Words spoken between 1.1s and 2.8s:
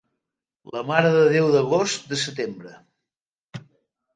de Déu d'Agost, de Setembre.